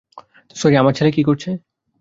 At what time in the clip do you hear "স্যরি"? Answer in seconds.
0.55-0.75